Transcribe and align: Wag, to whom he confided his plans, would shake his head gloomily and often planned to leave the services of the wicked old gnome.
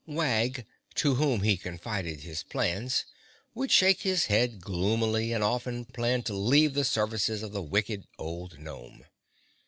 Wag, 0.07 0.65
to 0.95 1.13
whom 1.13 1.41
he 1.43 1.55
confided 1.55 2.21
his 2.21 2.41
plans, 2.41 3.05
would 3.53 3.69
shake 3.69 4.01
his 4.01 4.25
head 4.25 4.59
gloomily 4.59 5.31
and 5.31 5.43
often 5.43 5.85
planned 5.85 6.25
to 6.25 6.33
leave 6.33 6.73
the 6.73 6.83
services 6.83 7.43
of 7.43 7.51
the 7.51 7.61
wicked 7.61 8.07
old 8.17 8.57
gnome. 8.57 9.05